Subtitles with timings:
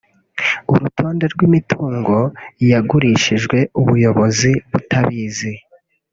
[0.73, 5.51] urutonde rw’imitungoy agurishijwe ubuyobozi butabizi